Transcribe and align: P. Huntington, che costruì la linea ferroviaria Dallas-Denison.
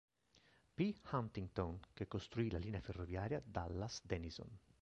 P. 0.73 0.95
Huntington, 1.11 1.79
che 1.93 2.07
costruì 2.07 2.49
la 2.49 2.57
linea 2.57 2.81
ferroviaria 2.81 3.39
Dallas-Denison. 3.45 4.49